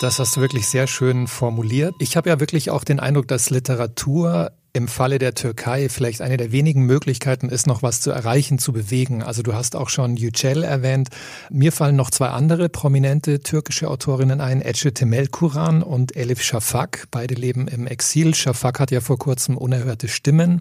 Das 0.00 0.18
hast 0.20 0.36
du 0.36 0.40
wirklich 0.40 0.68
sehr 0.68 0.86
schön 0.86 1.26
formuliert. 1.26 1.94
Ich 1.98 2.16
habe 2.16 2.28
ja 2.28 2.38
wirklich 2.38 2.70
auch 2.70 2.84
den 2.84 3.00
Eindruck, 3.00 3.26
dass 3.26 3.50
Literatur 3.50 4.52
im 4.74 4.88
Falle 4.88 5.20
der 5.20 5.34
Türkei 5.34 5.88
vielleicht 5.88 6.20
eine 6.20 6.36
der 6.36 6.50
wenigen 6.50 6.82
Möglichkeiten 6.82 7.48
ist, 7.48 7.68
noch 7.68 7.82
was 7.84 8.00
zu 8.00 8.10
erreichen, 8.10 8.58
zu 8.58 8.72
bewegen. 8.72 9.22
Also 9.22 9.42
du 9.42 9.54
hast 9.54 9.76
auch 9.76 9.88
schon 9.88 10.16
Yücel 10.16 10.64
erwähnt. 10.64 11.10
Mir 11.48 11.70
fallen 11.70 11.94
noch 11.94 12.10
zwei 12.10 12.28
andere 12.28 12.68
prominente 12.68 13.38
türkische 13.38 13.88
Autorinnen 13.88 14.40
ein, 14.40 14.60
Ece 14.60 14.92
Temelkuran 14.92 15.84
und 15.84 16.16
Elif 16.16 16.42
Shafak. 16.42 17.06
Beide 17.12 17.36
leben 17.36 17.68
im 17.68 17.86
Exil. 17.86 18.34
Shafak 18.34 18.80
hat 18.80 18.90
ja 18.90 19.00
vor 19.00 19.16
kurzem 19.16 19.56
Unerhörte 19.56 20.08
Stimmen 20.08 20.58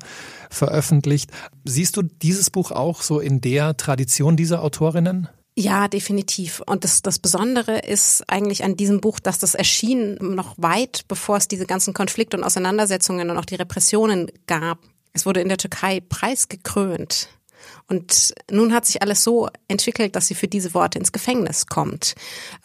veröffentlicht. 0.52 1.32
Siehst 1.66 1.98
du 1.98 2.04
dieses 2.04 2.52
Buch 2.52 2.72
auch 2.72 3.02
so 3.02 3.20
in 3.20 3.42
der 3.42 3.78
Tradition 3.78 4.38
dieser 4.38 4.62
Autorinnen? 4.62 5.28
Ja, 5.56 5.88
definitiv. 5.88 6.62
Und 6.66 6.84
das, 6.84 7.04
das 7.04 7.20
Besondere 7.20 7.80
ist 7.80 8.24
eigentlich 8.28 8.64
an 8.64 8.76
diesem 8.76 9.02
Buch, 9.02 9.20
dass 9.20 9.38
das 9.38 9.54
erschien 9.54 10.16
noch 10.20 10.56
weit, 10.58 11.06
bevor 11.08 11.38
es 11.38 11.48
diese 11.48 11.68
ganzen 11.68 11.94
Konflikte 11.94 12.38
und 12.38 12.44
Auseinandersetzungen 12.44 13.30
und 13.30 13.38
auch 13.38 13.46
die 13.46 13.56
Repressionen 13.56 14.32
gab. 14.48 14.80
Es 15.14 15.28
wurde 15.28 15.42
in 15.42 15.50
der 15.50 15.60
Türkei 15.60 16.00
preisgekrönt. 16.00 17.30
Und 17.88 18.34
nun 18.50 18.74
hat 18.74 18.86
sich 18.86 19.02
alles 19.02 19.24
so 19.24 19.48
entwickelt, 19.68 20.16
dass 20.16 20.28
sie 20.28 20.36
für 20.36 20.48
diese 20.48 20.74
Worte 20.74 20.98
ins 20.98 21.12
Gefängnis 21.12 21.68
kommt. 21.68 22.16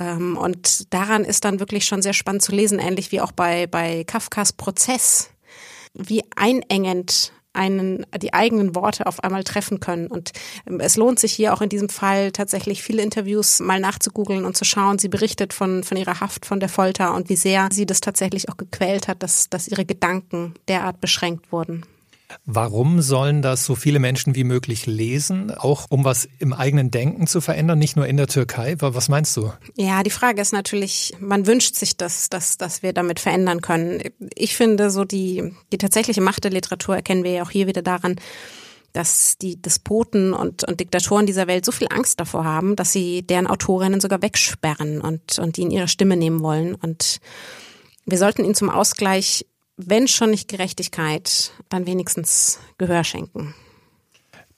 Ähm, 0.01 0.37
und 0.37 0.93
daran 0.93 1.25
ist 1.25 1.45
dann 1.45 1.61
wirklich 1.61 1.85
schon 1.85 2.03
sehr 2.03 2.15
spannend 2.15 2.43
zu 2.43 2.53
lesen, 2.53 2.79
ähnlich 2.79 3.13
wie 3.13 3.21
auch 3.21 3.33
bei, 3.33 3.67
bei 3.67 4.05
Kafkas 4.05 4.55
Prozess, 4.55 5.29
wie 5.93 6.25
einengend 6.37 7.33
einen, 7.53 8.07
die 8.21 8.35
eigenen 8.35 8.75
Worte 8.75 9.07
auf 9.07 9.23
einmal 9.25 9.45
treffen 9.45 9.81
können. 9.81 10.07
Und 10.07 10.33
ähm, 10.67 10.81
es 10.81 10.97
lohnt 10.97 11.19
sich 11.19 11.33
hier 11.33 11.53
auch 11.53 11.61
in 11.61 11.69
diesem 11.69 11.89
Fall 11.89 12.33
tatsächlich 12.33 12.83
viele 12.83 13.03
Interviews 13.03 13.61
mal 13.61 13.81
nachzugoogeln 13.81 14.45
und 14.45 14.57
zu 14.57 14.65
schauen. 14.65 14.99
Sie 14.99 15.09
berichtet 15.09 15.53
von, 15.53 15.83
von 15.85 15.97
ihrer 15.97 16.21
Haft, 16.21 16.47
von 16.47 16.61
der 16.61 16.69
Folter 16.69 17.15
und 17.15 17.29
wie 17.29 17.37
sehr 17.37 17.69
sie 17.73 17.87
das 17.87 18.01
tatsächlich 18.01 18.49
auch 18.49 18.57
gequält 18.57 19.09
hat, 19.09 19.23
dass, 19.23 19.49
dass 19.51 19.69
ihre 19.69 19.85
Gedanken 19.85 20.55
derart 20.69 21.01
beschränkt 21.01 21.53
wurden. 21.53 21.85
Warum 22.45 23.01
sollen 23.01 23.43
das 23.43 23.65
so 23.65 23.75
viele 23.75 23.99
Menschen 23.99 24.35
wie 24.35 24.45
möglich 24.45 24.87
lesen, 24.87 25.51
auch 25.51 25.87
um 25.89 26.05
was 26.05 26.29
im 26.39 26.53
eigenen 26.53 26.91
Denken 26.91 27.27
zu 27.27 27.41
verändern, 27.41 27.79
nicht 27.79 27.97
nur 27.97 28.07
in 28.07 28.17
der 28.17 28.27
Türkei? 28.27 28.77
Was 28.79 29.09
meinst 29.09 29.37
du? 29.37 29.53
Ja, 29.77 30.03
die 30.03 30.11
Frage 30.11 30.41
ist 30.41 30.53
natürlich, 30.53 31.15
man 31.21 31.47
wünscht 31.47 31.75
sich 31.75 31.97
das, 31.97 32.29
dass, 32.29 32.59
dass 32.59 32.83
wir 32.83 32.93
damit 32.93 33.21
verändern 33.21 33.61
können. 33.61 34.03
Ich 34.35 34.57
finde, 34.57 34.91
so 34.91 35.05
die, 35.05 35.53
die 35.73 35.79
tatsächliche 35.79 36.21
Macht 36.21 36.45
der 36.45 36.51
Literatur 36.51 36.97
erkennen 36.97 37.25
wir 37.25 37.33
ja 37.33 37.43
auch 37.43 37.51
hier 37.51 37.67
wieder 37.67 37.83
daran, 37.83 38.17
dass 38.93 39.37
die 39.39 39.61
Despoten 39.61 40.33
und, 40.33 40.65
und 40.65 40.81
Diktatoren 40.81 41.27
dieser 41.27 41.47
Welt 41.47 41.65
so 41.65 41.73
viel 41.73 41.89
Angst 41.91 42.21
davor 42.21 42.45
haben, 42.45 42.75
dass 42.75 42.93
sie 42.93 43.23
deren 43.23 43.47
Autorinnen 43.47 44.01
sogar 44.01 44.23
wegsperren 44.23 45.01
und, 45.01 45.39
und 45.39 45.59
ihnen 45.59 45.71
ihre 45.71 45.89
Stimme 45.89 46.17
nehmen 46.17 46.43
wollen. 46.43 46.75
Und 46.75 47.21
wir 48.07 48.19
sollten 48.19 48.45
ihnen 48.45 48.55
zum 48.55 48.71
Ausgleich 48.71 49.47
wenn 49.79 50.09
schon 50.09 50.31
nicht 50.31 50.49
Gerechtigkeit, 50.49 51.53
dann 51.69 51.87
wenigstens 51.87 52.59
Gehör 52.77 53.05
schenken. 53.05 53.55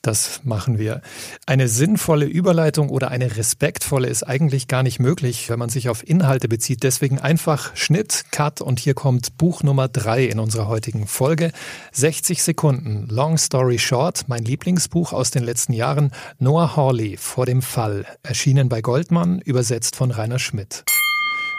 Das 0.02 0.40
machen 0.44 0.78
wir. 0.78 1.02
Eine 1.44 1.68
sinnvolle 1.68 2.24
Überleitung 2.24 2.88
oder 2.88 3.10
eine 3.10 3.36
respektvolle 3.36 4.08
ist 4.08 4.22
eigentlich 4.22 4.66
gar 4.66 4.82
nicht 4.82 4.98
möglich, 4.98 5.50
wenn 5.50 5.58
man 5.58 5.68
sich 5.68 5.90
auf 5.90 6.08
Inhalte 6.08 6.48
bezieht. 6.48 6.82
Deswegen 6.84 7.18
einfach 7.18 7.76
Schnitt, 7.76 8.24
Cut 8.30 8.62
und 8.62 8.80
hier 8.80 8.94
kommt 8.94 9.36
Buch 9.36 9.62
Nummer 9.62 9.88
drei 9.88 10.24
in 10.24 10.38
unserer 10.38 10.68
heutigen 10.68 11.06
Folge. 11.06 11.52
60 11.92 12.42
Sekunden, 12.42 13.08
Long 13.10 13.36
Story 13.36 13.78
Short, 13.78 14.24
mein 14.26 14.42
Lieblingsbuch 14.42 15.12
aus 15.12 15.32
den 15.32 15.44
letzten 15.44 15.74
Jahren, 15.74 16.12
Noah 16.38 16.76
Hawley 16.76 17.18
vor 17.18 17.44
dem 17.44 17.60
Fall, 17.60 18.06
erschienen 18.22 18.70
bei 18.70 18.80
Goldmann, 18.80 19.40
übersetzt 19.40 19.96
von 19.96 20.12
Rainer 20.12 20.38
Schmidt. 20.38 20.82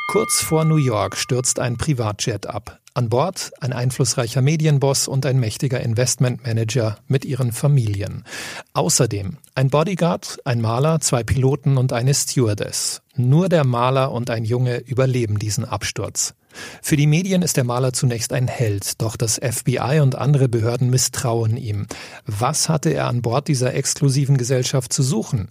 Kurz 0.08 0.41
vor 0.41 0.65
New 0.65 0.77
York 0.77 1.15
stürzt 1.15 1.60
ein 1.60 1.77
Privatjet 1.77 2.48
ab. 2.48 2.80
An 2.93 3.07
Bord 3.07 3.51
ein 3.62 3.71
einflussreicher 3.71 4.41
Medienboss 4.41 5.07
und 5.07 5.25
ein 5.25 5.39
mächtiger 5.39 5.79
Investmentmanager 5.79 6.98
mit 7.07 7.24
ihren 7.24 7.53
Familien. 7.53 8.25
Außerdem 8.74 9.38
ein 9.55 9.69
Bodyguard, 9.69 10.39
ein 10.43 10.60
Maler, 10.60 11.00
zwei 11.00 11.24
Piloten 11.24 11.77
und 11.77 11.93
eine 11.93 12.13
Stewardess. 12.13 13.01
Nur 13.15 13.48
der 13.48 13.63
Maler 13.63 14.12
und 14.12 14.29
ein 14.29 14.43
Junge 14.43 14.79
überleben 14.79 15.39
diesen 15.39 15.63
Absturz. 15.63 16.33
Für 16.81 16.98
die 16.98 17.07
Medien 17.07 17.43
ist 17.43 17.55
der 17.55 17.63
Maler 17.63 17.93
zunächst 17.93 18.33
ein 18.33 18.50
Held, 18.50 19.01
doch 19.01 19.15
das 19.15 19.39
FBI 19.41 20.01
und 20.01 20.15
andere 20.15 20.50
Behörden 20.50 20.89
misstrauen 20.89 21.55
ihm. 21.55 21.88
Was 22.25 22.67
hatte 22.67 22.89
er 22.89 23.07
an 23.07 23.21
Bord 23.21 23.48
dieser 23.48 23.74
exklusiven 23.74 24.36
Gesellschaft 24.36 24.91
zu 24.91 25.01
suchen? 25.01 25.48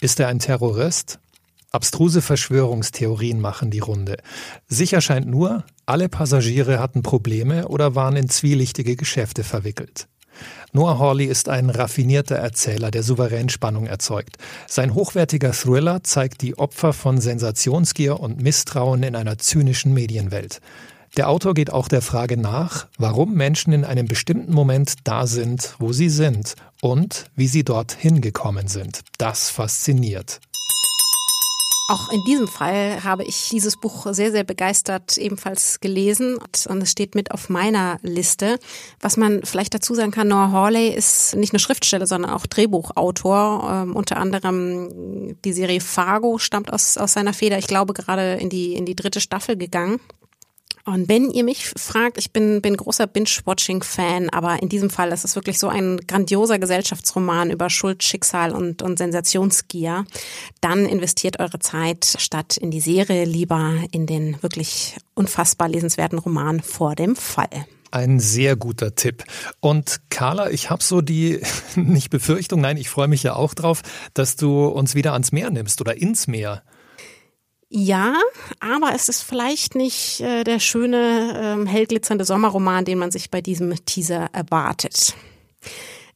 Ist 0.00 0.20
er 0.20 0.28
ein 0.28 0.38
Terrorist? 0.38 1.18
Abstruse 1.76 2.22
Verschwörungstheorien 2.22 3.38
machen 3.38 3.70
die 3.70 3.80
Runde. 3.80 4.16
Sicher 4.66 5.02
scheint 5.02 5.26
nur, 5.26 5.62
alle 5.84 6.08
Passagiere 6.08 6.78
hatten 6.78 7.02
Probleme 7.02 7.68
oder 7.68 7.94
waren 7.94 8.16
in 8.16 8.30
zwielichtige 8.30 8.96
Geschäfte 8.96 9.44
verwickelt. 9.44 10.08
Noah 10.72 10.98
Hawley 10.98 11.26
ist 11.26 11.50
ein 11.50 11.68
raffinierter 11.68 12.36
Erzähler, 12.36 12.90
der 12.90 13.02
souverän 13.02 13.50
Spannung 13.50 13.84
erzeugt. 13.84 14.38
Sein 14.66 14.94
hochwertiger 14.94 15.52
Thriller 15.52 16.02
zeigt 16.02 16.40
die 16.40 16.58
Opfer 16.58 16.94
von 16.94 17.20
Sensationsgier 17.20 18.20
und 18.20 18.40
Misstrauen 18.40 19.02
in 19.02 19.14
einer 19.14 19.36
zynischen 19.36 19.92
Medienwelt. 19.92 20.62
Der 21.18 21.28
Autor 21.28 21.52
geht 21.52 21.70
auch 21.70 21.88
der 21.88 22.00
Frage 22.00 22.38
nach, 22.38 22.86
warum 22.96 23.34
Menschen 23.34 23.74
in 23.74 23.84
einem 23.84 24.06
bestimmten 24.06 24.54
Moment 24.54 24.94
da 25.04 25.26
sind, 25.26 25.74
wo 25.78 25.92
sie 25.92 26.08
sind 26.08 26.54
und 26.80 27.26
wie 27.36 27.48
sie 27.48 27.64
dorthin 27.64 28.22
gekommen 28.22 28.66
sind. 28.66 29.00
Das 29.18 29.50
fasziniert. 29.50 30.40
Auch 31.88 32.10
in 32.10 32.24
diesem 32.24 32.48
Fall 32.48 33.04
habe 33.04 33.22
ich 33.22 33.48
dieses 33.50 33.76
Buch 33.76 34.06
sehr, 34.10 34.32
sehr 34.32 34.42
begeistert 34.42 35.16
ebenfalls 35.18 35.78
gelesen 35.78 36.36
und 36.36 36.82
es 36.82 36.90
steht 36.90 37.14
mit 37.14 37.30
auf 37.30 37.48
meiner 37.48 37.98
Liste. 38.02 38.58
Was 39.00 39.16
man 39.16 39.42
vielleicht 39.44 39.72
dazu 39.72 39.94
sagen 39.94 40.10
kann, 40.10 40.26
Noah 40.26 40.50
Hawley 40.50 40.88
ist 40.88 41.36
nicht 41.36 41.52
nur 41.52 41.60
Schriftsteller, 41.60 42.08
sondern 42.08 42.32
auch 42.32 42.46
Drehbuchautor. 42.46 43.70
Ähm, 43.70 43.94
unter 43.94 44.16
anderem 44.16 45.36
die 45.44 45.52
Serie 45.52 45.80
Fargo 45.80 46.38
stammt 46.38 46.72
aus, 46.72 46.98
aus 46.98 47.12
seiner 47.12 47.32
Feder. 47.32 47.56
Ich 47.58 47.68
glaube 47.68 47.92
gerade 47.92 48.34
in 48.34 48.50
die, 48.50 48.74
in 48.74 48.84
die 48.84 48.96
dritte 48.96 49.20
Staffel 49.20 49.56
gegangen. 49.56 50.00
Und 50.86 51.08
wenn 51.08 51.32
ihr 51.32 51.42
mich 51.42 51.66
fragt, 51.66 52.16
ich 52.16 52.30
bin, 52.30 52.62
bin 52.62 52.76
großer 52.76 53.08
Binge-Watching-Fan, 53.08 54.30
aber 54.30 54.62
in 54.62 54.68
diesem 54.68 54.88
Fall 54.88 55.10
ist 55.10 55.24
es 55.24 55.34
wirklich 55.34 55.58
so 55.58 55.66
ein 55.66 55.98
grandioser 56.06 56.60
Gesellschaftsroman 56.60 57.50
über 57.50 57.70
Schuld, 57.70 58.04
Schicksal 58.04 58.52
und, 58.52 58.82
und 58.82 58.96
Sensationsgier, 58.96 60.06
dann 60.60 60.86
investiert 60.86 61.40
eure 61.40 61.58
Zeit 61.58 62.14
statt 62.18 62.56
in 62.56 62.70
die 62.70 62.80
Serie 62.80 63.24
lieber 63.24 63.74
in 63.90 64.06
den 64.06 64.40
wirklich 64.44 64.96
unfassbar 65.14 65.68
lesenswerten 65.68 66.20
Roman 66.20 66.62
vor 66.62 66.94
dem 66.94 67.16
Fall. 67.16 67.66
Ein 67.90 68.20
sehr 68.20 68.54
guter 68.54 68.94
Tipp. 68.94 69.24
Und 69.58 70.02
Carla, 70.08 70.50
ich 70.50 70.70
habe 70.70 70.84
so 70.84 71.00
die, 71.00 71.40
nicht 71.74 72.10
Befürchtung, 72.10 72.60
nein, 72.60 72.76
ich 72.76 72.90
freue 72.90 73.08
mich 73.08 73.24
ja 73.24 73.34
auch 73.34 73.54
drauf, 73.54 73.82
dass 74.14 74.36
du 74.36 74.66
uns 74.66 74.94
wieder 74.94 75.14
ans 75.14 75.32
Meer 75.32 75.50
nimmst 75.50 75.80
oder 75.80 75.96
ins 75.96 76.28
Meer. 76.28 76.62
Ja, 77.68 78.20
aber 78.60 78.94
es 78.94 79.08
ist 79.08 79.22
vielleicht 79.22 79.74
nicht 79.74 80.20
äh, 80.20 80.44
der 80.44 80.60
schöne, 80.60 81.40
ähm, 81.42 81.66
hellglitzernde 81.66 82.24
Sommerroman, 82.24 82.84
den 82.84 82.98
man 82.98 83.10
sich 83.10 83.30
bei 83.30 83.40
diesem 83.40 83.74
Teaser 83.84 84.28
erwartet. 84.32 85.14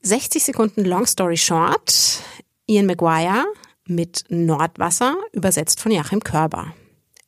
60 0.03 0.45
Sekunden 0.45 0.85
Long 0.85 1.07
Story 1.07 1.37
Short. 1.37 2.23
Ian 2.67 2.87
Maguire 2.87 3.47
mit 3.87 4.25
Nordwasser, 4.29 5.17
übersetzt 5.33 5.81
von 5.81 5.91
Joachim 5.91 6.21
Körber. 6.21 6.73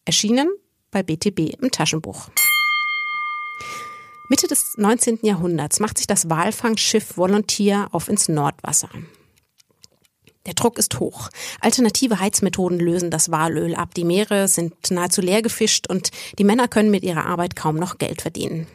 Erschienen 0.05 0.49
bei 0.93 1.03
BTB 1.03 1.61
im 1.61 1.73
Taschenbuch. 1.73 2.29
Mitte 4.29 4.47
des 4.47 4.79
19. 4.79 5.19
Jahrhunderts 5.23 5.81
macht 5.81 5.99
sich 5.99 6.07
das 6.07 6.31
Walfangschiff 6.31 7.17
Volontier 7.17 7.89
auf 7.91 8.09
ins 8.09 8.29
Nordwasser. 8.29 8.89
Der 10.47 10.55
Druck 10.55 10.79
ist 10.79 10.99
hoch. 10.99 11.29
Alternative 11.61 12.19
Heizmethoden 12.19 12.81
lösen 12.81 13.11
das 13.11 13.31
Walöl 13.31 13.75
ab. 13.75 13.95
Die 13.95 14.05
Meere 14.05 14.49
sind 14.49 14.91
nahezu 14.91 15.21
leer 15.21 15.43
gefischt 15.43 15.89
und 15.89 16.11
die 16.39 16.45
Männer 16.45 16.69
können 16.69 16.91
mit 16.91 17.05
ihrer 17.05 17.27
Arbeit 17.27 17.55
kaum 17.55 17.77
noch 17.77 17.99
Geld 17.99 18.23
verdienen. 18.23 18.67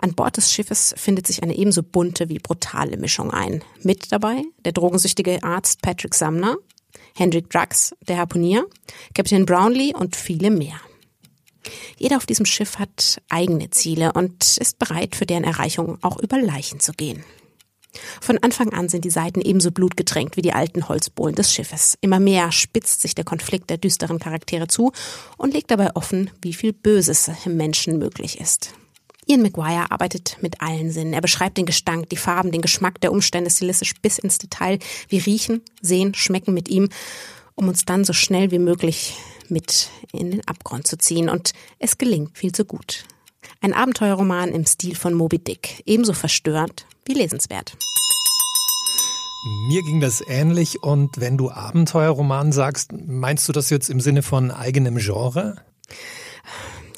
An 0.00 0.14
Bord 0.14 0.36
des 0.36 0.50
Schiffes 0.50 0.94
findet 0.96 1.26
sich 1.26 1.42
eine 1.42 1.56
ebenso 1.56 1.82
bunte 1.82 2.28
wie 2.28 2.38
brutale 2.38 2.96
Mischung 2.96 3.30
ein. 3.30 3.62
Mit 3.82 4.10
dabei 4.10 4.42
der 4.64 4.72
drogensüchtige 4.72 5.42
Arzt 5.44 5.80
Patrick 5.82 6.14
Sumner, 6.14 6.56
Hendrik 7.14 7.50
Drax, 7.50 7.94
der 8.08 8.18
Harpunier, 8.18 8.66
Captain 9.14 9.46
Brownlee 9.46 9.94
und 9.94 10.16
viele 10.16 10.50
mehr. 10.50 10.80
Jeder 11.98 12.16
auf 12.16 12.26
diesem 12.26 12.46
Schiff 12.46 12.80
hat 12.80 13.22
eigene 13.28 13.70
Ziele 13.70 14.12
und 14.12 14.56
ist 14.58 14.78
bereit, 14.80 15.14
für 15.14 15.26
deren 15.26 15.44
Erreichung 15.44 15.98
auch 16.02 16.18
über 16.18 16.40
Leichen 16.40 16.80
zu 16.80 16.92
gehen. 16.92 17.22
Von 18.20 18.38
Anfang 18.38 18.72
an 18.72 18.88
sind 18.88 19.04
die 19.04 19.10
Seiten 19.10 19.40
ebenso 19.40 19.70
blutgetränkt 19.70 20.36
wie 20.36 20.42
die 20.42 20.52
alten 20.52 20.88
Holzbohlen 20.88 21.34
des 21.34 21.52
Schiffes. 21.52 21.98
Immer 22.00 22.20
mehr 22.20 22.52
spitzt 22.52 23.02
sich 23.02 23.14
der 23.14 23.24
Konflikt 23.24 23.70
der 23.70 23.78
düsteren 23.78 24.18
Charaktere 24.18 24.68
zu 24.68 24.92
und 25.36 25.52
legt 25.54 25.70
dabei 25.70 25.94
offen, 25.94 26.30
wie 26.40 26.54
viel 26.54 26.72
Böses 26.72 27.30
im 27.44 27.56
Menschen 27.56 27.98
möglich 27.98 28.40
ist. 28.40 28.74
Ian 29.26 29.42
McGuire 29.42 29.90
arbeitet 29.90 30.38
mit 30.40 30.60
allen 30.60 30.90
Sinnen. 30.90 31.12
Er 31.12 31.20
beschreibt 31.20 31.56
den 31.56 31.66
Gestank, 31.66 32.08
die 32.08 32.16
Farben, 32.16 32.50
den 32.50 32.60
Geschmack 32.60 33.00
der 33.00 33.12
Umstände 33.12 33.50
stilistisch 33.50 33.94
bis 34.02 34.18
ins 34.18 34.38
Detail. 34.38 34.78
Wir 35.08 35.24
riechen, 35.24 35.62
sehen, 35.80 36.14
schmecken 36.14 36.54
mit 36.54 36.68
ihm, 36.68 36.88
um 37.54 37.68
uns 37.68 37.84
dann 37.84 38.04
so 38.04 38.12
schnell 38.12 38.50
wie 38.50 38.58
möglich 38.58 39.14
mit 39.48 39.90
in 40.12 40.32
den 40.32 40.48
Abgrund 40.48 40.86
zu 40.86 40.98
ziehen. 40.98 41.28
Und 41.28 41.52
es 41.78 41.98
gelingt 41.98 42.36
viel 42.36 42.52
zu 42.52 42.64
gut. 42.64 43.04
Ein 43.60 43.72
Abenteuerroman 43.72 44.50
im 44.50 44.66
Stil 44.66 44.94
von 44.94 45.14
Moby 45.14 45.38
Dick, 45.38 45.82
ebenso 45.86 46.12
verstörend 46.12 46.86
wie 47.06 47.14
lesenswert. 47.14 47.76
Mir 49.66 49.82
ging 49.82 50.00
das 50.00 50.22
ähnlich 50.26 50.82
und 50.82 51.20
wenn 51.20 51.36
du 51.36 51.50
Abenteuerroman 51.50 52.52
sagst, 52.52 52.92
meinst 52.92 53.48
du 53.48 53.52
das 53.52 53.70
jetzt 53.70 53.90
im 53.90 54.00
Sinne 54.00 54.22
von 54.22 54.52
eigenem 54.52 54.98
Genre? 54.98 55.56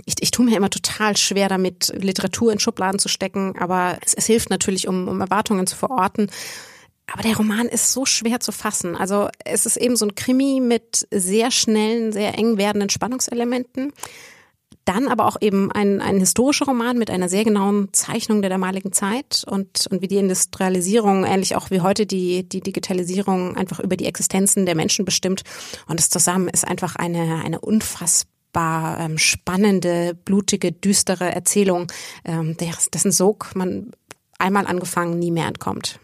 Ich, 0.04 0.16
ich 0.20 0.30
tue 0.30 0.44
mir 0.44 0.56
immer 0.56 0.68
total 0.68 1.16
schwer 1.16 1.48
damit, 1.48 1.92
Literatur 1.96 2.52
in 2.52 2.58
Schubladen 2.58 2.98
zu 2.98 3.08
stecken, 3.08 3.56
aber 3.58 3.98
es, 4.04 4.12
es 4.12 4.26
hilft 4.26 4.50
natürlich, 4.50 4.88
um, 4.88 5.08
um 5.08 5.20
Erwartungen 5.22 5.66
zu 5.66 5.76
verorten. 5.76 6.30
Aber 7.10 7.22
der 7.22 7.36
Roman 7.36 7.66
ist 7.66 7.92
so 7.92 8.04
schwer 8.04 8.40
zu 8.40 8.52
fassen. 8.52 8.96
Also 8.96 9.28
es 9.44 9.66
ist 9.66 9.76
eben 9.76 9.96
so 9.96 10.06
ein 10.06 10.14
Krimi 10.14 10.60
mit 10.60 11.06
sehr 11.10 11.50
schnellen, 11.50 12.12
sehr 12.12 12.36
eng 12.38 12.58
werdenden 12.58 12.90
Spannungselementen. 12.90 13.92
Dann 14.84 15.08
aber 15.08 15.26
auch 15.26 15.36
eben 15.40 15.72
ein, 15.72 16.00
ein 16.02 16.18
historischer 16.18 16.66
Roman 16.66 16.98
mit 16.98 17.10
einer 17.10 17.28
sehr 17.28 17.44
genauen 17.44 17.88
Zeichnung 17.92 18.42
der 18.42 18.50
damaligen 18.50 18.92
Zeit 18.92 19.42
und, 19.46 19.86
und 19.90 20.02
wie 20.02 20.08
die 20.08 20.18
Industrialisierung, 20.18 21.24
ähnlich 21.24 21.56
auch 21.56 21.70
wie 21.70 21.80
heute 21.80 22.04
die, 22.04 22.46
die 22.46 22.60
Digitalisierung, 22.60 23.56
einfach 23.56 23.80
über 23.80 23.96
die 23.96 24.06
Existenzen 24.06 24.66
der 24.66 24.74
Menschen 24.74 25.04
bestimmt. 25.04 25.42
Und 25.88 25.98
das 26.00 26.10
zusammen 26.10 26.48
ist 26.48 26.66
einfach 26.66 26.96
eine, 26.96 27.42
eine 27.44 27.60
unfassbar 27.60 29.00
ähm, 29.00 29.16
spannende, 29.16 30.14
blutige, 30.14 30.72
düstere 30.72 31.34
Erzählung, 31.34 31.90
ähm, 32.24 32.56
dessen 32.92 33.10
Sog 33.10 33.52
man 33.54 33.92
einmal 34.38 34.66
angefangen 34.66 35.18
nie 35.18 35.30
mehr 35.30 35.46
entkommt. 35.46 35.98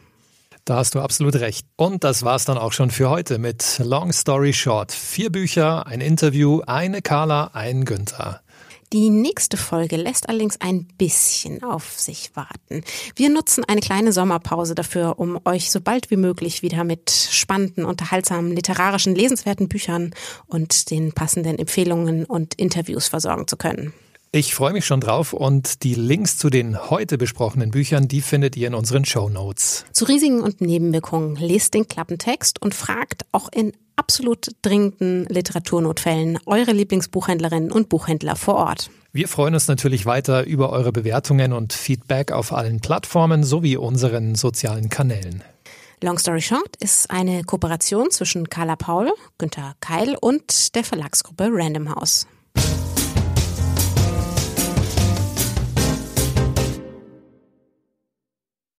Da 0.64 0.76
hast 0.76 0.94
du 0.94 1.00
absolut 1.00 1.36
recht. 1.36 1.66
Und 1.76 2.04
das 2.04 2.22
war's 2.22 2.44
dann 2.44 2.58
auch 2.58 2.72
schon 2.72 2.90
für 2.90 3.10
heute 3.10 3.38
mit 3.38 3.80
Long 3.82 4.12
Story 4.12 4.52
Short. 4.52 4.92
Vier 4.92 5.30
Bücher, 5.30 5.86
ein 5.86 6.00
Interview, 6.00 6.60
eine 6.66 7.02
Carla, 7.02 7.50
ein 7.54 7.84
Günther. 7.84 8.40
Die 8.92 9.08
nächste 9.08 9.56
Folge 9.56 9.94
lässt 9.94 10.28
allerdings 10.28 10.60
ein 10.60 10.84
bisschen 10.98 11.62
auf 11.62 12.00
sich 12.00 12.32
warten. 12.34 12.82
Wir 13.14 13.30
nutzen 13.30 13.62
eine 13.64 13.80
kleine 13.80 14.10
Sommerpause 14.10 14.74
dafür, 14.74 15.20
um 15.20 15.38
euch 15.44 15.70
so 15.70 15.80
bald 15.80 16.10
wie 16.10 16.16
möglich 16.16 16.62
wieder 16.62 16.82
mit 16.82 17.08
spannenden, 17.08 17.84
unterhaltsamen, 17.84 18.50
literarischen, 18.50 19.14
lesenswerten 19.14 19.68
Büchern 19.68 20.12
und 20.48 20.90
den 20.90 21.12
passenden 21.12 21.60
Empfehlungen 21.60 22.24
und 22.24 22.54
Interviews 22.54 23.06
versorgen 23.06 23.46
zu 23.46 23.56
können. 23.56 23.92
Ich 24.32 24.54
freue 24.54 24.72
mich 24.72 24.86
schon 24.86 25.00
drauf 25.00 25.32
und 25.32 25.82
die 25.82 25.96
Links 25.96 26.38
zu 26.38 26.50
den 26.50 26.88
heute 26.88 27.18
besprochenen 27.18 27.72
Büchern, 27.72 28.06
die 28.06 28.20
findet 28.20 28.56
ihr 28.56 28.68
in 28.68 28.74
unseren 28.74 29.04
Show 29.04 29.28
Notes. 29.28 29.84
Zu 29.90 30.04
Risiken 30.04 30.40
und 30.40 30.60
Nebenwirkungen 30.60 31.34
lest 31.34 31.74
den 31.74 31.88
Klappentext 31.88 32.62
und 32.62 32.72
fragt 32.72 33.26
auch 33.32 33.48
in 33.52 33.72
absolut 33.96 34.52
dringenden 34.62 35.24
Literaturnotfällen 35.24 36.38
eure 36.46 36.70
Lieblingsbuchhändlerinnen 36.70 37.72
und 37.72 37.88
Buchhändler 37.88 38.36
vor 38.36 38.54
Ort. 38.54 38.88
Wir 39.12 39.26
freuen 39.26 39.54
uns 39.54 39.66
natürlich 39.66 40.06
weiter 40.06 40.46
über 40.46 40.70
eure 40.70 40.92
Bewertungen 40.92 41.52
und 41.52 41.72
Feedback 41.72 42.30
auf 42.30 42.52
allen 42.52 42.78
Plattformen 42.78 43.42
sowie 43.42 43.76
unseren 43.76 44.36
sozialen 44.36 44.90
Kanälen. 44.90 45.42
Long 46.04 46.20
Story 46.20 46.40
Short 46.40 46.76
ist 46.78 47.10
eine 47.10 47.42
Kooperation 47.42 48.12
zwischen 48.12 48.48
Carla 48.48 48.76
Paul, 48.76 49.10
Günter 49.38 49.74
Keil 49.80 50.16
und 50.20 50.76
der 50.76 50.84
Verlagsgruppe 50.84 51.48
Random 51.50 51.92
House. 51.92 52.28